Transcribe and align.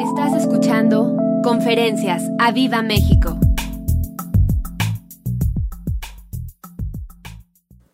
Estás 0.00 0.34
escuchando 0.34 1.16
Conferencias 1.42 2.22
a 2.38 2.52
Viva 2.52 2.82
México. 2.82 3.38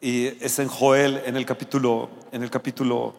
Y 0.00 0.26
es 0.26 0.58
en 0.58 0.66
Joel, 0.66 1.22
en 1.24 1.36
el 1.36 1.46
capítulo, 1.46 2.08
en 2.32 2.42
el 2.42 2.50
capítulo 2.50 3.14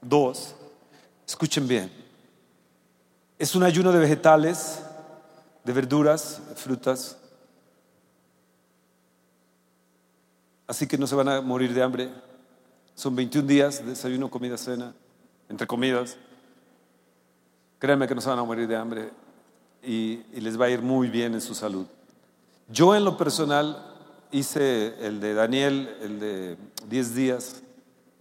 2. 0.00 0.54
Escuchen 1.26 1.68
bien. 1.68 1.92
Es 3.38 3.54
un 3.54 3.62
ayuno 3.62 3.92
de 3.92 3.98
vegetales, 3.98 4.82
de 5.64 5.72
verduras, 5.74 6.40
frutas. 6.56 7.18
Así 10.66 10.86
que 10.86 10.96
no 10.96 11.06
se 11.06 11.14
van 11.14 11.28
a 11.28 11.40
morir 11.42 11.74
de 11.74 11.82
hambre. 11.82 12.29
Son 13.00 13.16
21 13.16 13.48
días, 13.48 13.82
desayuno, 13.86 14.28
comida, 14.28 14.58
cena, 14.58 14.92
entre 15.48 15.66
comidas. 15.66 16.18
Créanme 17.78 18.06
que 18.06 18.14
no 18.14 18.20
se 18.20 18.28
van 18.28 18.38
a 18.38 18.44
morir 18.44 18.68
de 18.68 18.76
hambre 18.76 19.08
y, 19.82 20.18
les 20.38 20.60
va 20.60 20.66
a 20.66 20.68
ir 20.68 20.82
muy 20.82 21.08
bien 21.08 21.32
en 21.32 21.40
su 21.40 21.54
salud. 21.54 21.86
Yo 22.68 22.94
en 22.94 23.06
lo 23.06 23.16
personal 23.16 23.96
hice 24.30 24.96
el 25.00 25.18
de 25.18 25.32
Daniel, 25.32 25.96
el 26.02 26.20
de 26.20 26.56
10 26.90 27.14
días, 27.14 27.62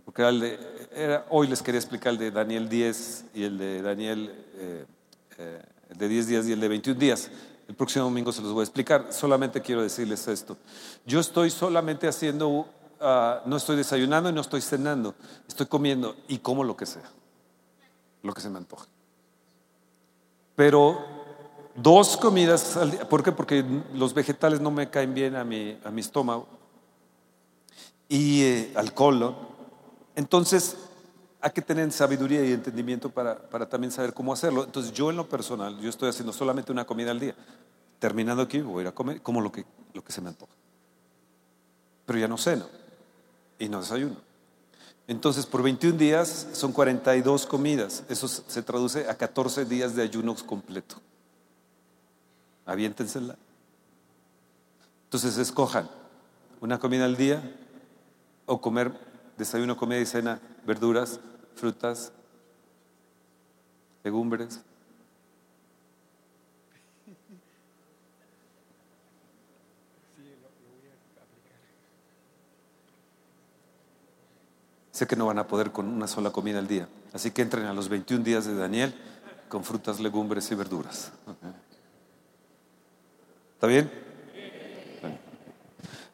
porque 0.05 0.21
era 0.21 0.29
el 0.29 0.39
de, 0.39 1.19
hoy 1.27 1.47
les 1.47 1.61
quería 1.61 1.81
explicar 1.81 2.13
el 2.13 2.17
de 2.17 2.31
Daniel 2.31 2.69
10 2.69 3.25
y 3.33 3.43
el 3.43 3.57
de 3.57 3.81
Daniel 3.81 4.33
eh, 4.55 4.85
eh, 5.39 5.61
el 5.89 5.97
de 5.97 6.07
10 6.07 6.27
días 6.27 6.47
y 6.47 6.53
el 6.53 6.61
de 6.61 6.67
21 6.69 6.97
días. 6.97 7.29
El 7.67 7.75
próximo 7.75 8.05
domingo 8.05 8.31
se 8.31 8.41
los 8.41 8.53
voy 8.53 8.61
a 8.61 8.63
explicar. 8.63 9.07
Solamente 9.11 9.61
quiero 9.61 9.83
decirles 9.83 10.25
esto. 10.29 10.55
Yo 11.05 11.19
estoy 11.19 11.49
solamente 11.49 12.07
haciendo, 12.07 12.65
ah, 13.01 13.41
no 13.45 13.57
estoy 13.57 13.75
desayunando 13.75 14.29
y 14.29 14.33
no 14.33 14.41
estoy 14.41 14.61
cenando. 14.61 15.15
Estoy 15.47 15.65
comiendo 15.65 16.15
y 16.27 16.39
como 16.39 16.63
lo 16.63 16.75
que 16.75 16.85
sea, 16.85 17.09
lo 18.23 18.33
que 18.33 18.41
se 18.41 18.49
me 18.49 18.57
antoja. 18.57 18.87
Pero 20.55 21.05
dos 21.75 22.17
comidas 22.17 22.75
al 22.77 22.91
día. 22.91 23.07
¿Por 23.07 23.23
qué? 23.23 23.31
Porque 23.31 23.63
los 23.93 24.13
vegetales 24.13 24.59
no 24.59 24.71
me 24.71 24.89
caen 24.89 25.13
bien 25.13 25.35
a 25.35 25.43
mi, 25.43 25.77
a 25.83 25.91
mi 25.91 26.01
estómago 26.01 26.47
y 28.07 28.43
eh, 28.43 28.73
al 28.75 28.93
colon. 28.93 29.35
Entonces, 30.15 30.75
hay 31.41 31.51
que 31.51 31.61
tener 31.61 31.89
sabiduría 31.91 32.43
y 32.43 32.51
entendimiento 32.51 33.09
para, 33.09 33.37
para 33.37 33.69
también 33.69 33.91
saber 33.91 34.13
cómo 34.13 34.33
hacerlo. 34.33 34.65
Entonces, 34.65 34.91
yo 34.91 35.09
en 35.09 35.15
lo 35.15 35.29
personal, 35.29 35.79
yo 35.79 35.89
estoy 35.89 36.09
haciendo 36.09 36.33
solamente 36.33 36.71
una 36.71 36.85
comida 36.85 37.11
al 37.11 37.19
día. 37.19 37.35
Terminando 37.99 38.43
aquí, 38.43 38.59
voy 38.61 38.79
a 38.79 38.81
ir 38.81 38.87
a 38.87 38.91
comer 38.91 39.21
como 39.21 39.39
lo 39.41 39.51
que, 39.51 39.65
lo 39.93 40.03
que 40.03 40.11
se 40.11 40.21
me 40.21 40.29
antoja. 40.29 40.53
Pero 42.05 42.19
ya 42.19 42.27
no 42.27 42.37
ceno 42.37 42.78
y 43.59 43.69
no 43.69 43.81
desayuno. 43.81 44.15
Entonces, 45.07 45.45
por 45.45 45.63
21 45.63 45.97
días 45.97 46.47
son 46.53 46.71
42 46.71 47.45
comidas. 47.45 48.03
Eso 48.09 48.27
se 48.27 48.61
traduce 48.61 49.09
a 49.09 49.15
14 49.15 49.65
días 49.65 49.95
de 49.95 50.03
ayunos 50.03 50.43
completo. 50.43 50.97
Aviéntensela. 52.65 53.35
Entonces, 55.05 55.37
escojan 55.37 55.89
una 56.61 56.79
comida 56.79 57.05
al 57.05 57.17
día 57.17 57.55
o 58.45 58.61
comer 58.61 58.91
desayuno, 59.37 59.77
comida 59.77 59.99
y 59.99 60.05
cena, 60.05 60.39
verduras, 60.65 61.19
frutas, 61.55 62.11
legumbres. 64.03 64.61
Sé 74.99 75.07
que 75.07 75.15
no 75.15 75.27
van 75.27 75.39
a 75.39 75.47
poder 75.47 75.71
con 75.71 75.87
una 75.87 76.07
sola 76.07 76.29
comida 76.31 76.59
al 76.59 76.67
día. 76.67 76.89
Así 77.13 77.31
que 77.31 77.41
entren 77.41 77.65
a 77.67 77.73
los 77.73 77.87
21 77.87 78.21
días 78.21 78.43
de 78.43 78.53
Daniel 78.53 78.93
con 79.47 79.63
frutas, 79.63 80.01
legumbres 80.01 80.51
y 80.51 80.55
verduras. 80.55 81.13
¿Está 83.53 83.67
bien? 83.67 83.89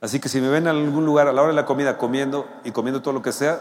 Así 0.01 0.19
que 0.19 0.29
si 0.29 0.39
me 0.39 0.49
ven 0.49 0.65
en 0.67 0.67
algún 0.67 1.03
lugar 1.03 1.27
a 1.27 1.33
la 1.33 1.41
hora 1.41 1.49
de 1.49 1.55
la 1.55 1.65
comida 1.65 1.97
comiendo 1.97 2.47
y 2.63 2.69
comiendo 2.69 3.01
todo 3.01 3.15
lo 3.15 3.23
que 3.23 3.31
sea, 3.31 3.59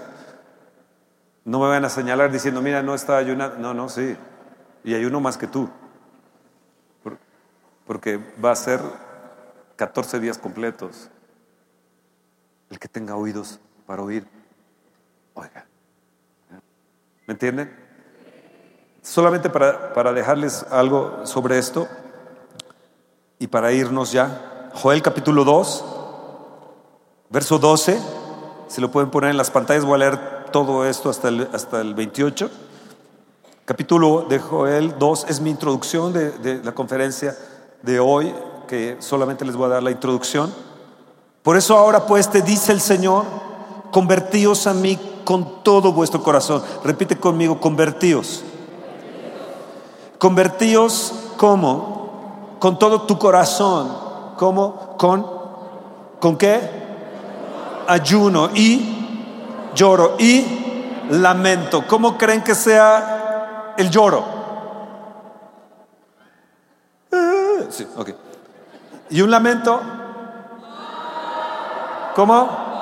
no 1.47 1.59
me 1.59 1.69
van 1.69 1.87
a 1.87 1.89
señalar 1.89 2.31
diciendo, 2.31 2.61
mira, 2.61 2.83
no 2.83 2.95
está 2.95 3.17
ayunando. 3.17 3.57
No, 3.57 3.73
no, 3.73 3.89
sí. 3.89 4.19
Y 4.85 4.93
ayuno 4.95 5.23
más 5.23 5.39
que 5.39 5.47
tú. 5.47 5.71
Por- 7.03 7.17
Porque 7.87 8.21
va 8.45 8.51
a 8.51 8.57
ser 8.57 8.79
14 9.77 10.21
días 10.21 10.37
completos. 10.37 11.09
El 12.69 12.79
que 12.79 12.89
tenga 12.89 13.17
oídos 13.17 13.59
para 13.87 14.03
oír, 14.03 14.27
oiga. 15.35 15.67
¿Me 17.27 17.33
entienden? 17.33 17.75
Solamente 19.03 19.51
para, 19.51 19.93
para 19.93 20.13
dejarles 20.13 20.65
algo 20.71 21.27
sobre 21.27 21.59
esto 21.59 21.87
y 23.39 23.47
para 23.47 23.73
irnos 23.73 24.13
ya. 24.13 24.71
Joel 24.75 25.03
capítulo 25.03 25.45
2, 25.45 25.85
verso 27.31 27.59
12. 27.59 28.01
Si 28.69 28.81
lo 28.81 28.91
pueden 28.91 29.11
poner 29.11 29.31
en 29.31 29.37
las 29.37 29.51
pantallas, 29.51 29.85
voy 29.85 29.97
a 29.97 29.99
leer 29.99 30.45
todo 30.51 30.87
esto 30.87 31.11
hasta 31.11 31.29
el, 31.29 31.49
hasta 31.53 31.81
el 31.81 31.95
28. 31.95 32.51
Capítulo 33.65 34.27
de 34.29 34.39
Joel 34.39 34.99
2 34.99 35.27
es 35.29 35.41
mi 35.41 35.51
introducción 35.51 36.13
de, 36.13 36.31
de 36.31 36.63
la 36.63 36.73
conferencia 36.73 37.37
de 37.83 38.01
hoy, 38.01 38.35
que 38.69 38.97
solamente 39.01 39.45
les 39.45 39.57
voy 39.57 39.67
a 39.67 39.75
dar 39.75 39.83
la 39.83 39.91
introducción. 39.91 40.53
Por 41.43 41.57
eso 41.57 41.77
ahora 41.77 42.07
pues 42.07 42.31
te 42.31 42.41
dice 42.41 42.73
el 42.73 42.81
Señor, 42.81 43.25
convertíos 43.95 44.67
a 44.67 44.75
mí 44.75 44.99
con 45.23 45.63
todo 45.63 45.93
vuestro 45.93 46.21
corazón. 46.21 46.65
Repite 46.83 47.17
conmigo, 47.17 47.61
convertíos. 47.61 48.43
Convertíos 50.19 51.15
como? 51.37 52.57
Con 52.59 52.77
todo 52.77 53.03
tu 53.03 53.17
corazón. 53.21 53.97
¿Cómo? 54.37 54.97
Con 54.99 55.25
¿Con 56.19 56.37
qué? 56.37 56.59
Ayuno 57.87 58.51
y 58.53 59.71
lloro 59.77 60.17
y 60.19 60.45
lamento. 61.11 61.85
¿Cómo 61.87 62.19
creen 62.19 62.43
que 62.43 62.57
sea 62.57 63.75
el 63.77 63.91
lloro? 63.91 64.25
Eh, 67.13 67.69
Sí, 67.71 67.87
ok. 67.97 68.11
¿Y 69.11 69.23
un 69.23 69.31
lamento? 69.31 69.81
¿Cómo? 72.17 72.74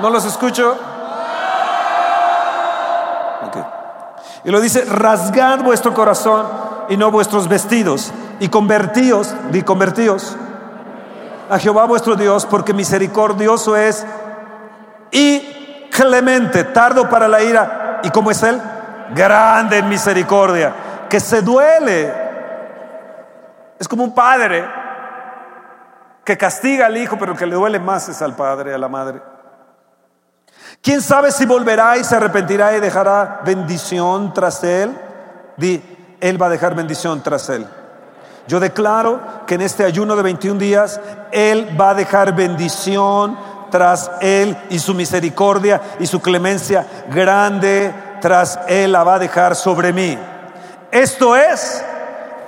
¿No 0.00 0.10
los 0.10 0.24
escucho? 0.24 0.76
Y 4.44 4.50
lo 4.50 4.60
dice, 4.60 4.84
rasgad 4.84 5.60
vuestro 5.64 5.92
corazón 5.92 6.46
y 6.88 6.96
no 6.96 7.10
vuestros 7.10 7.48
vestidos, 7.48 8.12
y 8.38 8.48
convertíos, 8.48 9.34
di 9.50 9.62
convertíos 9.62 10.36
a 11.50 11.58
Jehová 11.58 11.84
vuestro 11.84 12.14
Dios, 12.14 12.46
porque 12.46 12.72
misericordioso 12.72 13.76
es 13.76 14.06
y 15.10 15.88
clemente, 15.90 16.64
tardo 16.64 17.08
para 17.08 17.26
la 17.26 17.42
ira. 17.42 18.00
¿Y 18.02 18.10
cómo 18.10 18.30
es 18.30 18.42
Él? 18.42 18.60
Grande 19.14 19.78
en 19.78 19.88
misericordia, 19.88 20.72
que 21.08 21.18
se 21.18 21.42
duele. 21.42 22.12
Es 23.78 23.88
como 23.88 24.04
un 24.04 24.14
padre 24.14 24.64
que 26.24 26.36
castiga 26.36 26.86
al 26.86 26.96
hijo, 26.96 27.16
pero 27.18 27.34
que 27.34 27.46
le 27.46 27.54
duele 27.54 27.78
más 27.78 28.08
es 28.08 28.20
al 28.22 28.34
padre, 28.34 28.74
a 28.74 28.78
la 28.78 28.88
madre. 28.88 29.20
¿Quién 30.86 31.02
sabe 31.02 31.32
si 31.32 31.46
volverá 31.46 31.98
y 31.98 32.04
se 32.04 32.14
arrepentirá 32.14 32.76
y 32.76 32.80
dejará 32.80 33.40
bendición 33.44 34.32
tras 34.32 34.62
él? 34.62 34.96
Di, 35.56 35.82
él 36.20 36.40
va 36.40 36.46
a 36.46 36.50
dejar 36.50 36.76
bendición 36.76 37.24
tras 37.24 37.48
él. 37.48 37.66
Yo 38.46 38.60
declaro 38.60 39.20
que 39.48 39.56
en 39.56 39.62
este 39.62 39.82
ayuno 39.82 40.14
de 40.14 40.22
21 40.22 40.60
días, 40.60 41.00
Él 41.32 41.76
va 41.76 41.90
a 41.90 41.94
dejar 41.94 42.36
bendición 42.36 43.36
tras 43.72 44.12
Él 44.20 44.56
y 44.70 44.78
su 44.78 44.94
misericordia 44.94 45.82
y 45.98 46.06
su 46.06 46.22
clemencia 46.22 46.86
grande 47.10 47.92
tras 48.20 48.60
Él 48.68 48.92
la 48.92 49.02
va 49.02 49.16
a 49.16 49.18
dejar 49.18 49.56
sobre 49.56 49.92
mí. 49.92 50.16
Esto 50.92 51.34
es 51.34 51.84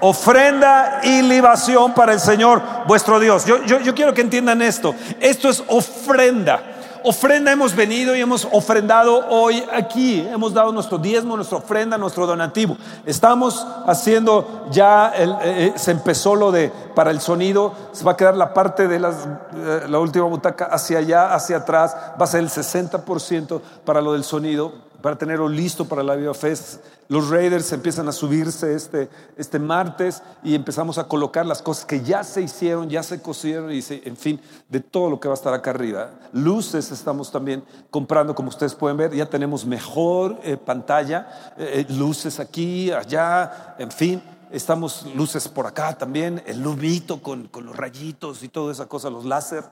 ofrenda 0.01 1.01
y 1.03 1.23
libación 1.23 1.93
para 1.93 2.13
el 2.13 2.21
Señor 2.21 2.63
vuestro 2.87 3.19
Dios. 3.19 3.45
Yo, 3.47 3.65
yo, 3.65 3.81
yo 3.81 3.97
quiero 3.97 4.15
que 4.15 4.21
entiendan 4.21 4.63
esto. 4.63 4.95
Esto 5.19 5.49
es 5.49 5.65
ofrenda. 5.67 6.78
Ofrenda 7.11 7.51
hemos 7.51 7.75
venido 7.75 8.15
y 8.15 8.21
hemos 8.21 8.47
ofrendado 8.53 9.27
hoy 9.31 9.65
aquí. 9.73 10.21
Hemos 10.31 10.53
dado 10.53 10.73
nuestro 10.73 10.99
diezmo, 10.99 11.37
nuestra 11.37 11.57
ofrenda, 11.57 11.97
nuestro 11.97 12.27
donativo. 12.27 12.77
Estamos 13.07 13.67
haciendo 13.87 14.67
ya, 14.71 15.09
el- 15.17 15.31
eh, 15.31 15.37
eh, 15.43 15.73
se 15.77 15.93
empezó 15.93 16.35
lo 16.37 16.53
de 16.53 16.71
para 16.95 17.11
el 17.11 17.23
sonido. 17.23 17.73
Se 17.93 18.05
va 18.05 18.13
a 18.13 18.17
quedar 18.19 18.37
la 18.37 18.53
parte 18.53 18.89
de 18.89 18.99
las, 19.01 19.27
eh, 19.57 19.85
la 19.89 19.99
última 19.99 20.27
butaca 20.27 20.67
hacia 20.67 20.99
allá, 20.99 21.33
hacia 21.33 21.57
atrás. 21.57 21.97
Va 22.21 22.25
a 22.25 22.27
ser 22.27 22.41
el 22.41 22.51
60% 22.51 23.63
para 23.87 24.03
lo 24.03 24.13
del 24.13 24.23
sonido. 24.25 24.73
Para 25.01 25.17
tenerlo 25.17 25.49
listo 25.49 25.85
para 25.87 26.03
la 26.03 26.17
Viva 26.17 26.35
Fest. 26.35 26.83
Los 27.09 27.31
Raiders 27.31 27.73
empiezan 27.73 28.09
a 28.09 28.13
subirse 28.13 28.75
este, 28.75 29.09
este 29.37 29.59
martes 29.59 30.23
y 30.43 30.55
empezamos 30.55 30.99
a 30.99 31.05
colocar 31.05 31.47
las 31.47 31.63
cosas 31.63 31.85
que 31.85 32.03
ya 32.03 32.25
se 32.25 32.43
hicieron, 32.43 32.91
ya 32.91 33.03
se 33.03 33.23
cosieron 33.23 33.73
y 33.73 33.83
en 33.89 34.17
fin, 34.17 34.41
de 34.69 34.81
todo 34.81 35.09
lo 35.09 35.21
que 35.21 35.29
va 35.29 35.35
a 35.35 35.37
estar 35.37 35.55
acá 35.55 35.71
arriba. 35.71 36.11
Luces 36.33 36.91
estamos 36.91 37.31
también 37.31 37.65
comprando, 37.91 38.35
como 38.35 38.49
ustedes 38.49 38.75
pueden 38.75 38.97
ver, 38.97 39.15
ya 39.15 39.27
tenemos 39.27 39.65
mejor 39.65 40.39
eh, 40.43 40.57
pantalla, 40.57 41.55
eh, 41.57 41.87
eh, 41.89 41.93
luces 41.93 42.41
aquí, 42.41 42.91
allá, 42.91 43.77
en 43.79 43.91
fin. 43.91 44.23
Estamos 44.51 45.07
luces 45.15 45.47
por 45.47 45.67
acá 45.67 45.97
también, 45.97 46.43
el 46.47 46.63
lumito 46.63 47.23
con, 47.23 47.49
con 47.49 47.67
los 47.67 47.77
rayitos 47.77 48.43
y 48.43 48.49
toda 48.49 48.73
esa 48.73 48.87
cosa, 48.87 49.11
los 49.11 49.27
láser. 49.27 49.65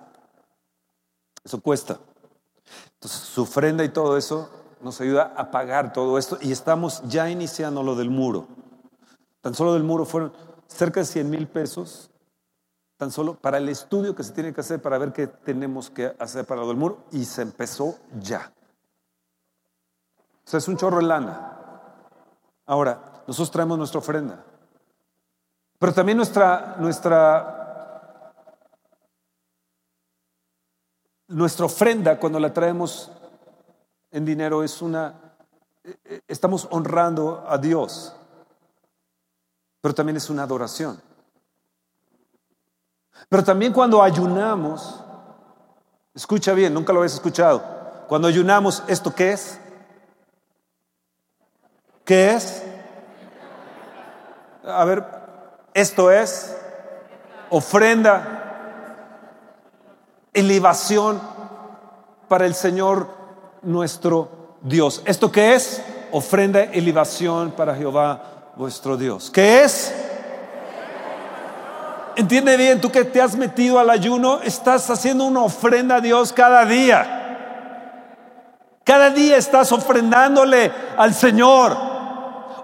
Eso 1.42 1.60
cuesta. 1.60 1.98
Entonces, 2.94 3.20
su 3.20 3.42
ofrenda 3.42 3.84
y 3.84 3.88
todo 3.88 4.16
eso 4.18 4.50
nos 4.80 5.00
ayuda 5.00 5.32
a 5.36 5.50
pagar 5.50 5.92
todo 5.92 6.18
esto 6.18 6.38
y 6.40 6.52
estamos 6.52 7.02
ya 7.08 7.28
iniciando 7.30 7.82
lo 7.82 7.94
del 7.94 8.10
muro. 8.10 8.46
Tan 9.40 9.54
solo 9.54 9.74
del 9.74 9.82
muro 9.82 10.04
fueron 10.04 10.32
cerca 10.66 11.00
de 11.00 11.06
100 11.06 11.30
mil 11.30 11.46
pesos, 11.46 12.10
tan 12.96 13.10
solo 13.10 13.34
para 13.34 13.58
el 13.58 13.68
estudio 13.68 14.14
que 14.14 14.24
se 14.24 14.32
tiene 14.32 14.52
que 14.52 14.60
hacer 14.60 14.80
para 14.80 14.98
ver 14.98 15.12
qué 15.12 15.26
tenemos 15.26 15.90
que 15.90 16.14
hacer 16.18 16.44
para 16.44 16.62
lo 16.62 16.68
del 16.68 16.76
muro 16.76 17.04
y 17.12 17.24
se 17.24 17.42
empezó 17.42 17.96
ya. 18.20 18.52
O 20.44 20.48
sea, 20.48 20.58
es 20.58 20.68
un 20.68 20.76
chorro 20.76 20.98
de 20.98 21.04
lana. 21.04 21.52
Ahora, 22.66 23.22
nosotros 23.26 23.50
traemos 23.50 23.78
nuestra 23.78 23.98
ofrenda. 23.98 24.44
Pero 25.78 25.92
también 25.92 26.16
nuestra, 26.16 26.76
nuestra, 26.78 28.32
nuestra 31.28 31.66
ofrenda, 31.66 32.18
cuando 32.18 32.40
la 32.40 32.52
traemos 32.52 33.10
en 34.16 34.24
dinero, 34.24 34.62
es 34.64 34.80
una, 34.80 35.14
estamos 36.26 36.66
honrando 36.70 37.44
a 37.46 37.58
Dios, 37.58 38.16
pero 39.82 39.94
también 39.94 40.16
es 40.16 40.30
una 40.30 40.44
adoración. 40.44 40.98
Pero 43.28 43.44
también 43.44 43.74
cuando 43.74 44.02
ayunamos, 44.02 45.04
escucha 46.14 46.54
bien, 46.54 46.72
nunca 46.72 46.94
lo 46.94 47.00
habéis 47.00 47.12
escuchado, 47.12 47.62
cuando 48.08 48.26
ayunamos, 48.26 48.82
¿esto 48.86 49.14
qué 49.14 49.32
es? 49.32 49.60
¿Qué 52.02 52.30
es? 52.32 52.62
A 54.64 54.82
ver, 54.86 55.04
esto 55.74 56.10
es 56.10 56.56
ofrenda, 57.50 58.32
elevación 60.32 61.20
para 62.28 62.46
el 62.46 62.54
Señor 62.54 63.15
nuestro 63.66 64.58
Dios. 64.62 65.02
¿Esto 65.04 65.30
qué 65.30 65.54
es? 65.54 65.82
Ofrenda, 66.12 66.62
elevación 66.62 67.50
para 67.50 67.74
Jehová 67.74 68.52
vuestro 68.56 68.96
Dios. 68.96 69.30
¿Qué 69.30 69.64
es? 69.64 69.94
Entiende 72.16 72.56
bien, 72.56 72.80
tú 72.80 72.90
que 72.90 73.04
te 73.04 73.20
has 73.20 73.36
metido 73.36 73.78
al 73.78 73.90
ayuno, 73.90 74.40
estás 74.42 74.88
haciendo 74.88 75.24
una 75.24 75.42
ofrenda 75.42 75.96
a 75.96 76.00
Dios 76.00 76.32
cada 76.32 76.64
día. 76.64 77.16
Cada 78.84 79.10
día 79.10 79.36
estás 79.36 79.70
ofrendándole 79.72 80.72
al 80.96 81.12
Señor. 81.12 81.76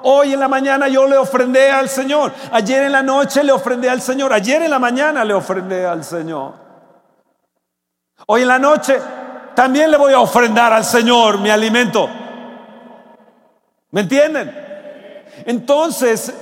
Hoy 0.04 0.32
en 0.32 0.40
la 0.40 0.48
mañana 0.48 0.88
yo 0.88 1.06
le 1.06 1.18
ofrendé 1.18 1.70
al 1.70 1.88
Señor. 1.88 2.32
Ayer 2.52 2.84
en 2.84 2.92
la 2.92 3.02
noche 3.02 3.44
le 3.44 3.52
ofrendé 3.52 3.90
al 3.90 4.00
Señor. 4.00 4.32
Ayer 4.32 4.62
en 4.62 4.70
la 4.70 4.78
mañana 4.78 5.24
le 5.24 5.34
ofrendé 5.34 5.84
al 5.84 6.02
Señor. 6.02 6.54
Hoy 8.26 8.42
en 8.42 8.48
la 8.48 8.58
noche 8.58 8.98
también 9.54 9.90
le 9.90 9.96
voy 9.96 10.12
a 10.12 10.20
ofrendar 10.20 10.72
al 10.72 10.84
Señor 10.84 11.38
mi 11.38 11.50
alimento. 11.50 12.08
¿Me 13.90 14.02
entienden? 14.02 14.50
Entonces, 15.44 16.32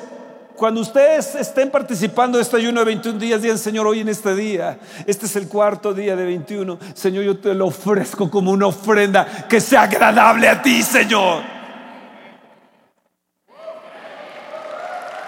cuando 0.56 0.82
ustedes 0.82 1.34
estén 1.36 1.70
participando 1.70 2.36
de 2.36 2.42
este 2.42 2.56
ayuno 2.56 2.80
de 2.80 2.86
21 2.86 3.18
días, 3.18 3.40
digan, 3.40 3.58
Señor, 3.58 3.86
hoy 3.86 4.00
en 4.00 4.10
este 4.10 4.34
día, 4.34 4.78
este 5.06 5.26
es 5.26 5.34
el 5.36 5.48
cuarto 5.48 5.94
día 5.94 6.14
de 6.14 6.24
21, 6.24 6.78
Señor, 6.94 7.24
yo 7.24 7.38
te 7.38 7.54
lo 7.54 7.68
ofrezco 7.68 8.30
como 8.30 8.50
una 8.50 8.66
ofrenda 8.66 9.26
que 9.48 9.60
sea 9.60 9.82
agradable 9.82 10.48
a 10.48 10.60
ti, 10.60 10.82
Señor. 10.82 11.42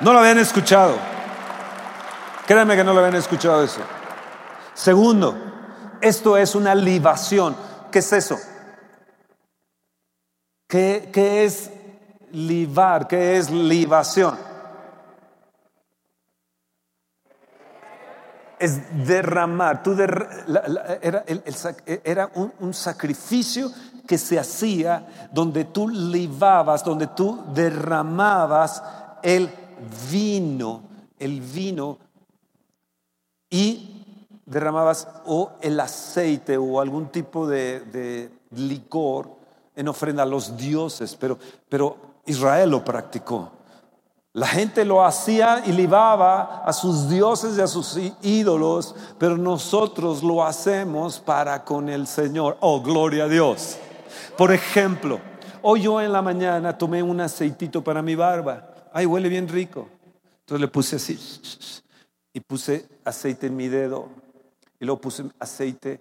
No 0.00 0.12
lo 0.12 0.18
habían 0.18 0.38
escuchado. 0.38 0.96
Créanme 2.46 2.76
que 2.76 2.84
no 2.84 2.92
lo 2.92 2.98
habían 3.00 3.14
escuchado 3.14 3.64
eso. 3.64 3.80
Segundo, 4.74 5.36
esto 6.00 6.36
es 6.36 6.54
una 6.54 6.74
libación. 6.74 7.56
¿Qué 7.92 7.98
es 7.98 8.12
eso? 8.12 8.40
¿Qué, 10.66 11.10
qué 11.12 11.44
es 11.44 11.70
libar? 12.32 13.06
¿Qué 13.06 13.36
es 13.36 13.50
libación? 13.50 14.38
Es 18.58 19.06
derramar. 19.06 19.82
Tú 19.82 19.92
era, 19.92 21.24
era 22.04 22.30
un, 22.34 22.52
un 22.60 22.72
sacrificio 22.72 23.70
que 24.06 24.16
se 24.16 24.38
hacía 24.38 25.28
donde 25.30 25.66
tú 25.66 25.88
libabas, 25.88 26.82
donde 26.82 27.08
tú 27.08 27.44
derramabas 27.52 28.82
el 29.22 29.50
vino, 30.10 30.82
el 31.18 31.40
vino 31.40 31.98
derramabas 34.52 35.08
o 35.26 35.52
el 35.60 35.80
aceite 35.80 36.56
o 36.56 36.80
algún 36.80 37.08
tipo 37.08 37.46
de, 37.46 38.30
licor 38.50 39.30
en 39.74 39.88
ofrenda 39.88 40.22
a 40.22 40.26
los 40.26 40.56
dioses, 40.56 41.16
pero, 41.16 41.38
pero 41.68 41.96
Israel 42.26 42.70
lo 42.70 42.84
practicó. 42.84 43.50
La 44.34 44.46
gente 44.46 44.84
lo 44.84 45.04
hacía 45.04 45.62
y 45.66 45.72
libaba 45.72 46.62
a 46.64 46.72
sus 46.72 47.08
dioses 47.08 47.58
y 47.58 47.60
a 47.60 47.66
sus 47.66 47.98
ídolos, 48.22 48.94
pero 49.18 49.36
nosotros 49.36 50.22
lo 50.22 50.44
hacemos 50.44 51.18
para 51.18 51.64
con 51.64 51.88
el 51.88 52.06
Señor. 52.06 52.56
Oh, 52.60 52.80
gloria 52.80 53.24
a 53.24 53.28
Dios. 53.28 53.78
Por 54.38 54.52
ejemplo, 54.52 55.20
hoy 55.60 55.82
yo 55.82 56.00
en 56.00 56.12
la 56.12 56.22
mañana 56.22 56.76
tomé 56.78 57.02
un 57.02 57.20
aceitito 57.20 57.82
para 57.82 58.00
mi 58.00 58.14
barba 58.14 58.72
ay, 58.92 59.06
huele 59.06 59.28
bien 59.28 59.48
rico. 59.48 59.88
Entonces 60.40 60.60
le 60.60 60.68
puse 60.68 60.96
así 60.96 61.18
y 62.32 62.40
puse 62.40 62.88
aceite 63.04 63.46
en 63.46 63.56
mi 63.56 63.68
dedo 63.68 64.08
y 64.82 64.84
luego 64.84 65.00
puse 65.00 65.22
aceite 65.38 66.00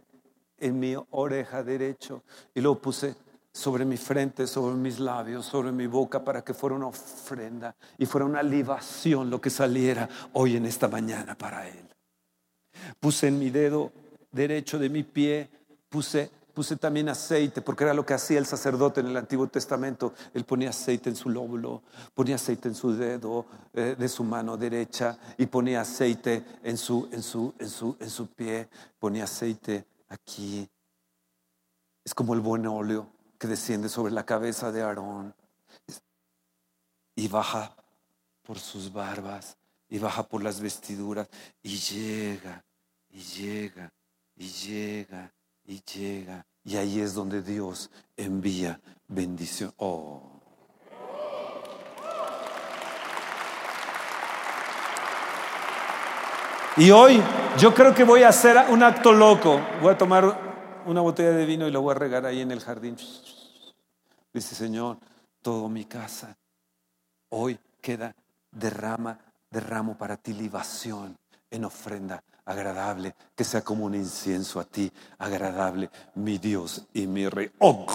en 0.58 0.80
mi 0.80 0.96
oreja 1.12 1.62
derecho 1.62 2.24
y 2.56 2.62
luego 2.62 2.82
puse 2.82 3.16
sobre 3.54 3.86
mi 3.86 3.96
frente, 3.96 4.48
sobre 4.48 4.74
mis 4.74 5.00
labios, 5.00 5.46
sobre 5.46 5.72
mi 5.72 5.86
boca 5.86 6.24
para 6.24 6.44
que 6.44 6.56
fuera 6.56 6.78
una 6.78 6.88
ofrenda 6.88 7.76
y 8.00 8.08
fuera 8.08 8.26
una 8.26 8.42
libación 8.42 9.30
lo 9.30 9.40
que 9.40 9.52
saliera 9.52 10.10
hoy 10.34 10.56
en 10.56 10.66
esta 10.66 10.88
mañana 10.88 11.38
para 11.38 11.68
Él. 11.68 11.94
Puse 13.00 13.28
en 13.28 13.38
mi 13.38 13.52
dedo 13.52 13.92
derecho 14.32 14.80
de 14.80 14.90
mi 14.90 15.04
pie, 15.04 15.48
puse 15.88 16.32
Puse 16.54 16.76
también 16.76 17.08
aceite, 17.08 17.62
porque 17.62 17.86
era 17.86 17.94
lo 17.94 18.06
que 18.06 18.14
hacía 18.14 18.38
el 18.38 18.46
sacerdote 18.46 19.00
en 19.00 19.08
el 19.08 19.18
Antiguo 19.18 19.48
Testamento. 19.48 20.14
Él 20.34 20.44
ponía 20.44 20.70
aceite 20.70 21.10
en 21.10 21.16
su 21.16 21.30
lóbulo, 21.30 21.82
ponía 22.14 22.36
aceite 22.36 22.68
en 22.68 22.76
su 22.76 22.94
dedo 22.94 23.46
eh, 23.74 23.96
de 23.98 24.10
su 24.10 24.24
mano 24.24 24.58
derecha 24.58 25.18
y 25.38 25.46
ponía 25.46 25.82
aceite 25.82 26.44
en 26.64 26.78
su, 26.78 27.08
en, 27.12 27.24
su, 27.24 27.54
en, 27.58 27.70
su, 27.70 27.96
en 28.00 28.10
su 28.10 28.28
pie, 28.28 28.70
ponía 29.00 29.24
aceite 29.24 29.86
aquí. 30.10 30.70
Es 32.04 32.14
como 32.14 32.34
el 32.34 32.42
buen 32.42 32.68
óleo 32.68 33.08
que 33.38 33.48
desciende 33.48 33.88
sobre 33.90 34.12
la 34.12 34.26
cabeza 34.26 34.72
de 34.72 34.82
Aarón 34.82 35.34
y 37.16 37.28
baja 37.28 37.76
por 38.44 38.60
sus 38.60 38.92
barbas 38.92 39.58
y 39.90 40.00
baja 40.00 40.24
por 40.24 40.44
las 40.44 40.60
vestiduras 40.60 41.28
y 41.64 41.78
llega 41.78 42.64
y 43.10 43.20
llega 43.20 43.94
y 44.36 44.48
llega 44.48 45.34
y 45.66 45.82
llega. 45.82 46.46
Y 46.64 46.78
ahí 46.78 47.00
es 47.00 47.14
donde 47.14 47.42
Dios 47.42 47.90
envía 48.16 48.80
bendición. 49.08 49.74
Oh. 49.78 50.32
Y 56.78 56.90
hoy 56.92 57.22
yo 57.58 57.74
creo 57.74 57.94
que 57.94 58.04
voy 58.04 58.24
a 58.24 58.30
hacer 58.30 58.58
un 58.70 58.82
acto 58.84 59.12
loco. 59.12 59.60
Voy 59.82 59.94
a 59.94 59.98
tomar 59.98 60.84
una 60.86 61.02
botella 61.02 61.32
de 61.32 61.46
vino 61.46 61.68
y 61.68 61.72
lo 61.72 61.82
voy 61.82 61.92
a 61.92 62.00
regar 62.00 62.26
ahí 62.26 62.42
en 62.42 62.52
el 62.52 62.62
jardín. 62.62 62.96
Dice, 64.34 64.56
Señor, 64.56 64.98
todo 65.42 65.68
mi 65.68 65.86
casa 65.86 66.38
hoy 67.30 67.60
queda 67.82 68.16
derrama, 68.52 69.18
derramo 69.50 69.98
para 69.98 70.18
ti 70.18 70.34
libación 70.34 71.18
en 71.50 71.66
ofrenda 71.66 72.24
agradable, 72.46 73.16
que 73.36 73.44
sea 73.44 73.62
como 73.62 73.86
un 73.86 73.96
incienso 73.96 74.60
a 74.60 74.66
ti, 74.66 74.92
agradable, 75.18 75.90
mi 76.16 76.38
Dios 76.38 76.88
y 76.94 77.08
mi 77.08 77.28
Rey. 77.28 77.52
Oh. 77.60 77.86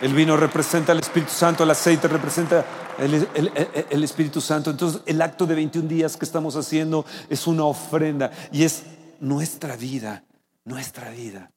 El 0.00 0.14
vino 0.14 0.36
representa 0.36 0.90
el 0.90 0.98
Espíritu 0.98 1.30
Santo, 1.30 1.62
el 1.62 1.70
aceite 1.70 2.08
representa 2.08 2.64
el, 2.98 4.02
Espíritu 4.02 4.40
Santo. 4.40 4.70
Entonces 4.70 5.00
el 5.06 5.22
acto 5.22 5.46
de 5.46 5.54
21 5.54 5.88
días 5.88 6.16
que 6.16 6.24
estamos 6.24 6.56
haciendo 6.56 7.06
es 7.28 7.46
una 7.46 7.64
ofrenda 7.64 8.32
y 8.50 8.64
es 8.64 8.82
nuestra 9.20 9.76
vida, 9.76 10.24
nuestra 10.64 11.10
vida. 11.10 11.52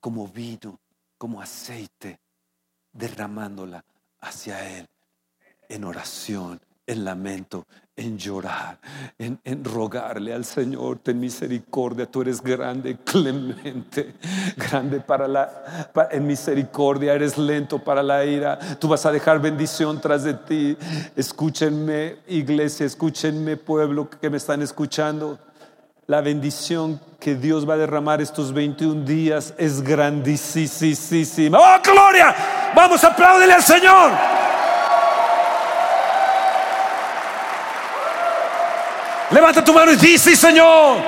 como 0.00 0.26
vino, 0.26 0.80
como 1.16 1.40
aceite, 1.40 2.18
derramándola 2.92 3.84
hacia 4.20 4.76
Él 4.76 4.88
en 5.68 5.84
oración, 5.84 6.60
en 6.92 7.04
lamento, 7.04 7.66
en 7.96 8.16
llorar, 8.16 8.78
en, 9.18 9.64
rogarle 9.64 10.32
al 10.32 10.44
Señor, 10.44 10.98
ten 10.98 11.20
misericordia, 11.20 12.06
tú 12.06 12.22
eres 12.22 12.40
grande, 12.40 12.98
clemente, 13.04 14.14
grande 14.56 15.00
para 15.00 15.28
la, 15.28 15.90
en 16.10 16.26
misericordia, 16.26 17.12
eres 17.12 17.36
lento 17.36 17.78
para 17.78 18.02
la 18.02 18.24
ira, 18.24 18.58
tú 18.78 18.88
vas 18.88 19.04
a 19.04 19.12
dejar 19.12 19.40
bendición 19.40 20.00
tras 20.00 20.24
de 20.24 20.34
ti. 20.34 20.76
Escúchenme, 21.16 22.16
iglesia, 22.28 22.86
escúchenme, 22.86 23.56
pueblo 23.56 24.08
que 24.08 24.30
me 24.30 24.38
están 24.38 24.62
escuchando. 24.62 25.38
La 26.06 26.20
bendición 26.20 27.00
que 27.20 27.36
Dios 27.36 27.68
va 27.68 27.74
a 27.74 27.76
derramar 27.76 28.20
estos 28.20 28.52
21 28.52 29.04
días 29.04 29.54
es 29.56 29.82
grandísima. 29.82 31.58
¡Oh, 31.58 31.80
gloria! 31.82 32.34
Vamos, 32.74 33.04
apláudele 33.04 33.52
al 33.52 33.62
Señor. 33.62 34.41
Levanta 39.32 39.64
tu 39.64 39.72
mano 39.72 39.92
y 39.92 39.96
dice, 39.96 40.36
Señor, 40.36 40.98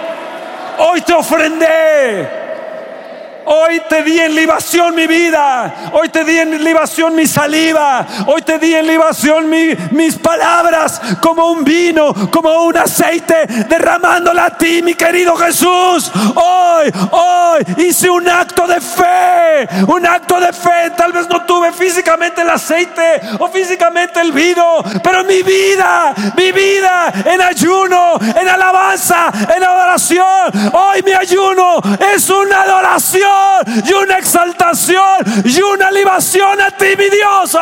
hoy 0.79 1.03
te 1.03 1.13
ofrendé. 1.13 2.44
Hoy 3.47 3.81
te 3.89 4.03
di 4.03 4.19
en 4.19 4.35
libación 4.35 4.95
mi 4.95 5.07
vida. 5.07 5.91
Hoy 5.93 6.09
te 6.09 6.25
di 6.25 6.39
en 6.39 6.63
libación 6.63 7.15
mi 7.15 7.27
saliva. 7.27 8.07
Hoy 8.27 8.43
te 8.43 8.59
di 8.59 8.75
en 8.75 8.87
libación 8.87 9.49
mis 9.49 10.17
palabras 10.17 11.01
como 11.21 11.51
un 11.51 11.65
vino, 11.65 12.15
como 12.31 12.65
un 12.65 12.77
aceite, 12.77 13.47
derramándola 13.69 14.47
a 14.47 14.59
ti, 14.59 14.83
mi 14.83 14.95
querido 14.95 15.37
Jesús. 15.37 16.11
Hoy, 16.35 16.93
hoy 17.11 17.65
hice 17.79 18.11
un 18.11 18.29
acto 18.29 18.67
de 18.67 18.81
fe. 18.81 19.69
Un 19.87 20.07
acto 20.07 20.41
de 20.41 20.53
fe. 20.53 20.91
Tal 20.97 21.13
vez 21.13 21.29
no 21.29 21.45
tuve 21.45 21.73
físicamente 21.73 22.43
el 22.43 22.51
aceite 22.51 23.21
o 23.39 23.49
físicamente 23.49 24.21
el 24.21 24.33
vino, 24.33 24.83
pero 25.03 25.25
mi 25.25 25.43
vida, 25.43 26.15
mi 26.37 26.53
vida 26.53 27.13
en 27.25 27.41
ayuno, 27.41 28.19
en 28.21 28.49
alabanza, 28.49 28.74
en 28.95 29.65
adoración. 29.65 30.73
Hoy 30.73 31.03
mi 31.03 31.13
ayuno 31.13 31.81
es 32.15 32.31
una 32.31 32.63
adoración 32.63 33.85
y 33.85 33.93
una 33.93 34.19
exaltación 34.19 35.45
y 35.45 35.61
una 35.61 35.91
libación 35.91 36.61
a 36.61 36.71
ti, 36.71 36.87
mi 36.97 37.11
Dios. 37.11 37.57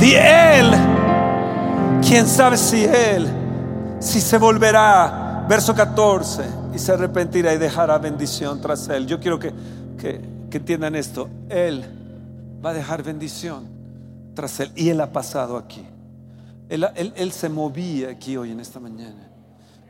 Y 0.00 0.14
Él, 0.14 0.72
quién 2.06 2.26
sabe 2.28 2.56
si 2.56 2.84
Él, 2.84 3.28
si 4.00 4.20
se 4.20 4.38
volverá, 4.38 5.44
verso 5.48 5.74
14, 5.74 6.65
y 6.76 6.78
se 6.78 6.92
arrepentirá 6.92 7.54
y 7.54 7.58
dejará 7.58 7.96
bendición 7.96 8.60
tras 8.60 8.86
Él. 8.88 9.06
Yo 9.06 9.18
quiero 9.18 9.38
que, 9.38 9.52
que, 9.98 10.20
entiendan 10.52 10.94
esto. 10.94 11.28
Él 11.48 11.84
va 12.64 12.70
a 12.70 12.74
dejar 12.74 13.02
bendición 13.02 13.66
tras 14.34 14.60
él. 14.60 14.72
Y 14.74 14.90
él 14.90 15.00
ha 15.00 15.12
pasado 15.12 15.56
aquí. 15.56 15.84
Él, 16.68 17.32
se 17.32 17.48
movía 17.48 18.10
aquí 18.10 18.36
hoy 18.36 18.52
en 18.52 18.60
esta 18.60 18.80
mañana. 18.80 19.30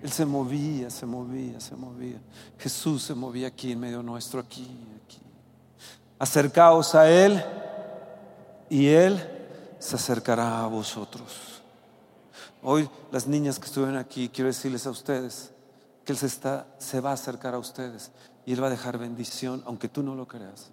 Él 0.03 0.11
se 0.11 0.25
movía, 0.25 0.91
se 0.91 1.07
movía, 1.07 1.61
se 1.61 1.75
movía. 1.75 2.21
Jesús 2.59 3.03
se 3.03 3.15
movía 3.15 3.49
aquí 3.49 3.73
en 3.73 3.81
medio 3.81 4.03
nuestro, 4.03 4.41
aquí, 4.41 4.69
aquí. 5.05 5.21
Acercaos 6.19 6.95
a 6.95 7.11
Él 7.11 7.43
y 8.71 8.87
Él 8.87 9.21
se 9.79 9.97
acercará 9.97 10.65
a 10.65 10.67
vosotros. 10.67 11.63
Hoy 12.63 12.89
las 13.11 13.27
niñas 13.27 13.59
que 13.59 13.67
estuvieron 13.67 13.97
aquí, 13.97 14.29
quiero 14.29 14.49
decirles 14.49 14.87
a 14.87 14.91
ustedes 14.91 15.53
que 16.07 16.13
Él 16.13 16.19
se, 16.19 16.27
está, 16.27 16.67
se 16.79 17.01
va 17.01 17.11
a 17.11 17.15
acercar 17.15 17.53
a 17.53 17.59
ustedes 17.59 18.13
y 18.47 18.55
Él 18.55 18.63
va 18.63 18.69
a 18.69 18.71
dejar 18.71 18.97
bendición, 18.97 19.63
aunque 19.67 19.91
tú 19.91 20.03
no 20.03 20.15
lo 20.15 20.27
creas. 20.27 20.71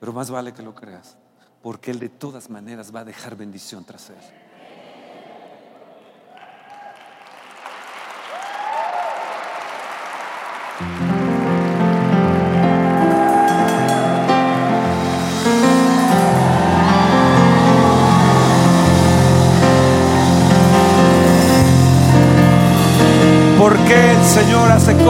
Pero 0.00 0.12
más 0.12 0.30
vale 0.30 0.52
que 0.52 0.62
lo 0.62 0.74
creas 0.74 1.16
porque 1.62 1.92
Él 1.92 2.00
de 2.00 2.08
todas 2.08 2.50
maneras 2.50 2.94
va 2.94 3.00
a 3.00 3.04
dejar 3.04 3.36
bendición 3.36 3.84
tras 3.84 4.10
Él. 4.10 4.16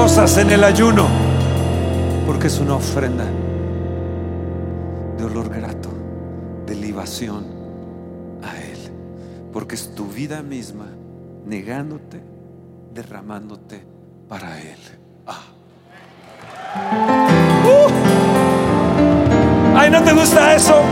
Cosas 0.02 0.36
en 0.38 0.50
el 0.50 0.64
ayuno? 0.64 1.06
Porque 2.26 2.48
es 2.48 2.58
una 2.58 2.74
ofrenda 2.74 3.24
de 5.16 5.24
olor 5.24 5.48
grato 5.48 5.90
a 8.42 8.56
Él. 8.58 8.78
Porque 9.52 9.76
es 9.76 9.94
tu 9.94 10.08
vida 10.08 10.42
misma 10.42 10.86
negándote, 11.46 12.20
derramándote 12.92 13.84
para 14.28 14.58
Él. 14.58 14.80
Ah. 15.24 15.44
Uh. 17.64 17.88
Ay, 19.78 19.88
¿no 19.88 20.02
te 20.02 20.12
gusta 20.14 20.56
eso? 20.56 20.82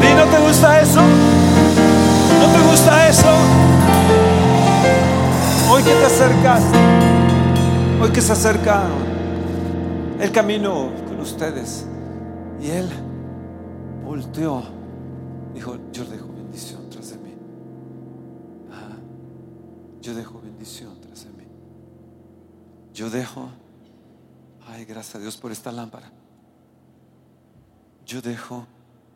¿Y 0.00 0.14
no 0.14 0.24
te 0.24 0.38
gusta 0.38 0.80
eso? 0.80 1.02
¿No 1.02 2.46
te 2.50 2.60
gusta 2.66 3.08
eso? 3.10 3.37
Hoy 5.78 5.84
que 5.84 5.90
te 5.90 6.06
acercaste, 6.06 6.78
hoy 8.02 8.10
que 8.10 8.20
se 8.20 8.32
acercaron, 8.32 8.98
el 10.18 10.32
camino 10.32 10.90
con 11.06 11.20
ustedes 11.20 11.86
y 12.60 12.68
Él 12.68 12.88
volteó, 14.04 14.64
dijo, 15.54 15.76
yo 15.92 16.04
dejo 16.04 16.26
bendición 16.32 16.90
tras 16.90 17.10
de 17.10 17.18
mí. 17.18 17.32
yo 20.02 20.16
dejo 20.16 20.40
bendición 20.40 21.00
tras 21.00 21.22
de 21.22 21.30
mí. 21.30 21.44
Yo 22.92 23.08
dejo, 23.08 23.48
ay, 24.66 24.84
gracias 24.84 25.14
a 25.14 25.18
Dios 25.20 25.36
por 25.36 25.52
esta 25.52 25.70
lámpara. 25.70 26.10
Yo 28.04 28.20
dejo, 28.20 28.66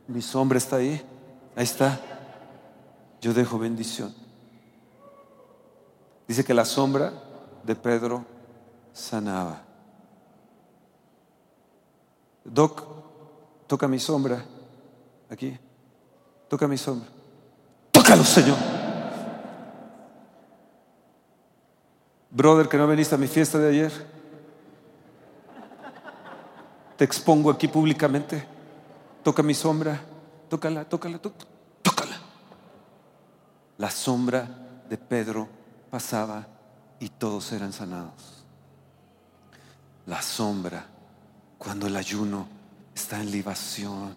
mi 0.06 0.22
sombra 0.22 0.58
está 0.58 0.76
ahí, 0.76 1.02
ahí 1.56 1.64
está. 1.64 1.98
Yo 3.20 3.34
dejo 3.34 3.58
bendición. 3.58 4.22
Dice 6.26 6.44
que 6.44 6.54
la 6.54 6.64
sombra 6.64 7.12
de 7.62 7.74
Pedro 7.74 8.24
sanaba. 8.92 9.62
Doc, 12.44 12.84
toca 13.66 13.88
mi 13.88 13.98
sombra. 13.98 14.44
Aquí. 15.30 15.58
Toca 16.48 16.68
mi 16.68 16.76
sombra. 16.76 17.08
Tócalo, 17.90 18.24
Señor. 18.24 18.56
Brother, 22.30 22.68
que 22.68 22.78
no 22.78 22.86
veniste 22.86 23.14
a 23.14 23.18
mi 23.18 23.26
fiesta 23.26 23.58
de 23.58 23.68
ayer. 23.68 23.92
Te 26.96 27.04
expongo 27.04 27.50
aquí 27.50 27.68
públicamente. 27.68 28.44
Toca 29.22 29.42
mi 29.42 29.54
sombra. 29.54 30.00
Tócala, 30.48 30.84
tócala, 30.84 31.18
tócala. 31.18 32.16
La 33.78 33.90
sombra 33.90 34.46
de 34.88 34.98
Pedro 34.98 35.61
pasaba 35.92 36.46
y 36.98 37.10
todos 37.10 37.52
eran 37.52 37.74
sanados. 37.74 38.46
La 40.06 40.22
sombra, 40.22 40.86
cuando 41.58 41.86
el 41.86 41.96
ayuno 41.96 42.48
está 42.94 43.20
en 43.20 43.30
libación, 43.30 44.16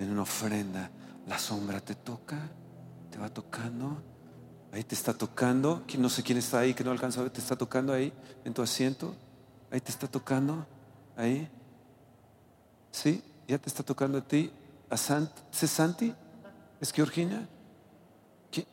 en 0.00 0.10
una 0.10 0.22
ofrenda, 0.22 0.90
la 1.28 1.38
sombra 1.38 1.80
te 1.80 1.94
toca, 1.94 2.38
te 3.10 3.18
va 3.18 3.28
tocando, 3.28 4.02
ahí 4.72 4.82
te 4.82 4.96
está 4.96 5.14
tocando, 5.14 5.84
no 5.96 6.08
sé 6.08 6.24
quién 6.24 6.38
está 6.38 6.58
ahí, 6.58 6.74
que 6.74 6.82
no 6.82 6.90
alcanza 6.90 7.20
a 7.20 7.22
ver, 7.22 7.32
te 7.32 7.40
está 7.40 7.54
tocando 7.54 7.92
ahí, 7.92 8.12
en 8.44 8.52
tu 8.52 8.62
asiento, 8.62 9.14
ahí 9.70 9.80
te 9.80 9.92
está 9.92 10.08
tocando, 10.08 10.66
ahí, 11.16 11.48
¿sí? 12.90 13.22
Ya 13.46 13.58
te 13.58 13.68
está 13.68 13.82
tocando 13.84 14.18
a 14.18 14.22
ti, 14.22 14.50
a 14.90 14.96
Santi, 14.96 15.40
¿es 15.52 15.70
Santi? 15.70 16.14
¿Es 16.80 16.92
Georgina? 16.92 17.48
¿Qué? 18.50 18.66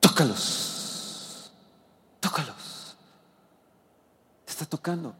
Tócalos, 0.00 1.52
tócalos, 2.20 2.96
te 4.44 4.51
está 4.62 4.76
tocando, 4.76 5.14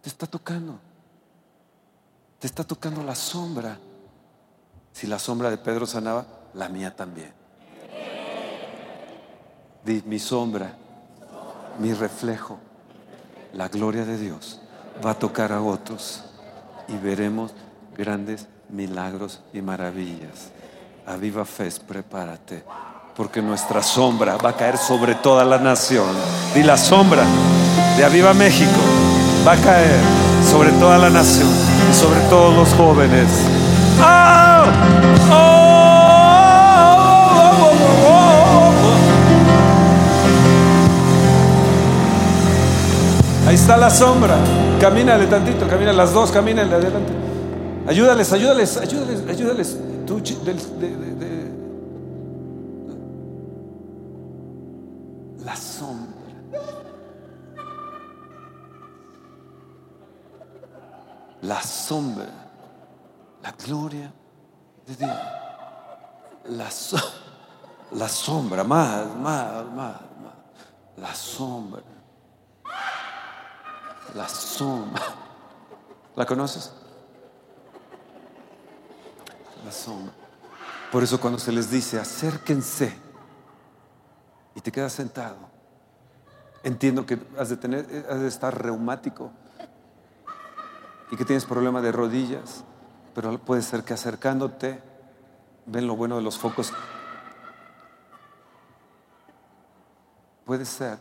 te 0.00 0.08
está 0.08 0.26
tocando, 0.26 0.78
te 2.38 2.46
está 2.46 2.64
tocando 2.64 3.02
la 3.02 3.14
sombra 3.14 3.78
si 4.92 5.06
la 5.06 5.18
sombra 5.18 5.50
de 5.50 5.58
Pedro 5.58 5.86
sanaba, 5.86 6.26
la 6.54 6.68
mía 6.68 6.94
también. 6.94 7.32
mi 10.04 10.18
sombra, 10.18 10.76
mi 11.78 11.92
reflejo, 11.94 12.58
la 13.54 13.68
gloria 13.68 14.04
de 14.04 14.18
Dios 14.18 14.60
va 15.04 15.12
a 15.12 15.18
tocar 15.18 15.52
a 15.52 15.62
otros 15.62 16.24
y 16.88 16.96
veremos 16.96 17.54
grandes 17.96 18.48
milagros 18.68 19.40
y 19.52 19.62
maravillas. 19.62 20.50
A 21.06 21.16
viva 21.16 21.44
fe, 21.44 21.68
prepárate, 21.86 22.64
porque 23.16 23.42
nuestra 23.42 23.82
sombra 23.82 24.36
va 24.36 24.50
a 24.50 24.56
caer 24.56 24.78
sobre 24.78 25.14
toda 25.14 25.44
la 25.44 25.58
nación. 25.58 26.08
Y 26.54 26.62
la 26.62 26.76
sombra 26.76 27.24
de 27.96 28.04
Aviva 28.04 28.32
México 28.34 28.80
va 29.46 29.52
a 29.52 29.56
caer 29.56 30.00
sobre 30.50 30.70
toda 30.72 30.98
la 30.98 31.10
nación 31.10 31.48
y 31.90 31.94
sobre 31.94 32.20
todos 32.30 32.54
los 32.54 32.68
jóvenes. 32.74 33.28
¡Ah! 34.00 34.64
Ahí 43.46 43.56
está 43.56 43.76
la 43.76 43.90
sombra. 43.90 44.36
Camínale 44.80 45.26
tantito, 45.26 45.68
camina 45.68 45.92
las 45.92 46.14
dos, 46.14 46.32
camínale 46.32 46.74
adelante. 46.74 47.12
Ayúdales, 47.86 48.32
ayúdales, 48.32 48.78
ayúdales, 48.78 49.22
ayúdales. 49.28 49.78
Tú, 50.06 50.20
de, 50.20 50.54
de, 50.54 50.96
de, 50.96 51.52
La 61.42 61.60
sombra. 61.62 62.28
La 63.42 63.52
gloria 63.52 64.12
de 64.86 64.96
Dios. 64.96 65.18
La, 66.46 66.70
so, 66.70 66.96
la 67.92 68.08
sombra, 68.08 68.64
más, 68.64 69.06
más, 69.16 69.66
más, 69.66 70.00
más. 70.22 70.34
La 70.96 71.14
sombra. 71.14 71.82
La 74.14 74.28
sombra. 74.28 75.02
¿La 76.14 76.26
conoces? 76.26 76.72
La 79.64 79.72
sombra. 79.72 80.12
Por 80.90 81.02
eso 81.02 81.20
cuando 81.20 81.38
se 81.38 81.50
les 81.50 81.70
dice, 81.70 81.98
acérquense 81.98 82.94
y 84.54 84.60
te 84.60 84.70
quedas 84.70 84.92
sentado, 84.92 85.38
entiendo 86.62 87.06
que 87.06 87.18
has 87.38 87.48
de, 87.48 87.56
tener, 87.56 88.06
has 88.10 88.20
de 88.20 88.28
estar 88.28 88.62
reumático 88.62 89.32
y 91.12 91.16
que 91.16 91.26
tienes 91.26 91.44
problema 91.44 91.82
de 91.82 91.92
rodillas, 91.92 92.64
pero 93.14 93.38
puede 93.38 93.60
ser 93.60 93.84
que 93.84 93.92
acercándote, 93.92 94.80
ven 95.66 95.86
lo 95.86 95.94
bueno 95.94 96.16
de 96.16 96.22
los 96.22 96.38
focos, 96.38 96.72
puede 100.46 100.64
ser 100.64 100.96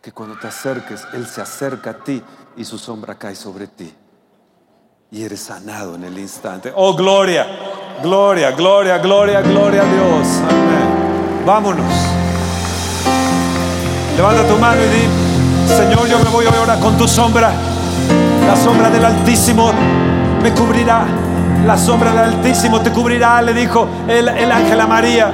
que 0.00 0.10
cuando 0.10 0.38
te 0.38 0.48
acerques, 0.48 1.06
Él 1.12 1.26
se 1.26 1.42
acerca 1.42 1.90
a 1.90 1.98
ti 2.02 2.22
y 2.56 2.64
su 2.64 2.78
sombra 2.78 3.16
cae 3.16 3.36
sobre 3.36 3.66
ti. 3.66 3.94
Y 5.10 5.22
eres 5.22 5.40
sanado 5.40 5.96
en 5.96 6.04
el 6.04 6.18
instante. 6.18 6.72
Oh, 6.74 6.96
gloria, 6.96 7.46
gloria, 8.02 8.52
gloria, 8.52 8.96
gloria, 8.98 9.42
gloria 9.42 9.82
a 9.82 9.84
Dios. 9.84 10.28
Amén. 10.48 11.44
Vámonos. 11.44 11.92
Levanta 14.16 14.48
tu 14.48 14.56
mano 14.56 14.80
y 14.82 14.88
di, 14.88 15.74
Señor, 15.76 16.08
yo 16.08 16.18
me 16.20 16.30
voy 16.30 16.46
ahora 16.46 16.80
con 16.80 16.96
tu 16.96 17.06
sombra. 17.06 17.79
La 18.46 18.56
sombra 18.56 18.90
del 18.90 19.04
Altísimo 19.04 19.72
me 20.42 20.52
cubrirá. 20.52 21.04
La 21.66 21.76
sombra 21.76 22.10
del 22.10 22.34
Altísimo 22.34 22.80
te 22.80 22.90
cubrirá, 22.90 23.40
le 23.42 23.52
dijo 23.52 23.86
el, 24.08 24.28
el 24.28 24.50
ángel 24.50 24.80
a 24.80 24.86
María 24.86 25.32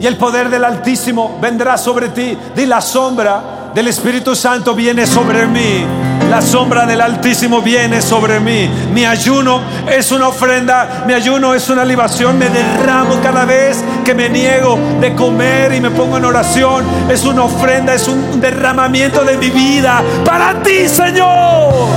y 0.00 0.06
el 0.06 0.16
poder 0.16 0.48
del 0.48 0.64
Altísimo 0.64 1.38
vendrá 1.40 1.76
sobre 1.76 2.08
ti. 2.08 2.36
Di 2.54 2.66
la 2.66 2.80
sombra 2.80 3.70
del 3.74 3.88
Espíritu 3.88 4.34
Santo 4.34 4.74
viene 4.74 5.06
sobre 5.06 5.46
mí. 5.46 6.07
La 6.28 6.42
sombra 6.42 6.84
del 6.84 7.00
Altísimo 7.00 7.62
viene 7.62 8.02
sobre 8.02 8.38
mí. 8.38 8.68
Mi 8.92 9.06
ayuno 9.06 9.62
es 9.90 10.12
una 10.12 10.28
ofrenda, 10.28 11.04
mi 11.06 11.14
ayuno 11.14 11.54
es 11.54 11.70
una 11.70 11.86
libación. 11.86 12.38
Me 12.38 12.50
derramo 12.50 13.18
cada 13.22 13.46
vez 13.46 13.82
que 14.04 14.14
me 14.14 14.28
niego 14.28 14.78
de 15.00 15.14
comer 15.14 15.72
y 15.72 15.80
me 15.80 15.90
pongo 15.90 16.18
en 16.18 16.26
oración. 16.26 16.84
Es 17.08 17.24
una 17.24 17.44
ofrenda, 17.44 17.94
es 17.94 18.08
un 18.08 18.40
derramamiento 18.40 19.24
de 19.24 19.38
mi 19.38 19.48
vida. 19.48 20.02
Para 20.26 20.62
ti, 20.62 20.86
Señor. 20.86 21.88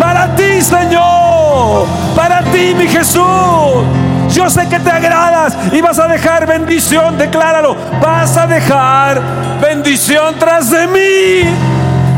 Para 0.00 0.34
ti, 0.34 0.62
Señor. 0.62 1.86
Para 2.16 2.42
ti, 2.44 2.74
mi 2.74 2.88
Jesús. 2.88 3.22
Yo 4.30 4.48
sé 4.48 4.66
que 4.66 4.80
te 4.80 4.90
agradas 4.90 5.56
y 5.72 5.82
vas 5.82 5.98
a 5.98 6.08
dejar 6.08 6.46
bendición, 6.46 7.18
decláralo. 7.18 7.76
Vas 8.00 8.34
a 8.38 8.46
dejar 8.46 9.20
bendición 9.60 10.36
tras 10.38 10.70
de 10.70 10.86
mí. 10.86 11.73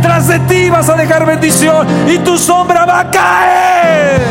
Tras 0.07 0.29
de 0.29 0.39
ti 0.39 0.71
vas 0.71 0.89
a 0.89 0.95
dejar 0.95 1.27
bendición 1.27 1.85
y 2.09 2.19
tu 2.19 2.39
sombra 2.39 2.87
va 2.87 3.01
a 3.01 3.11
caer. 3.11 4.23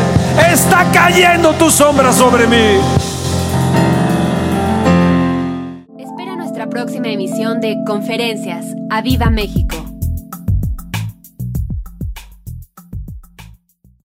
Está 0.50 0.86
cayendo 0.90 1.52
tu 1.52 1.70
sombra 1.70 2.14
sobre 2.14 2.46
mí. 2.46 2.80
Espera 5.98 6.34
nuestra 6.34 6.66
próxima 6.70 7.08
emisión 7.08 7.60
de 7.60 7.76
Conferencias. 7.86 8.64
¡A 8.88 9.02
Viva 9.02 9.28
México! 9.28 9.85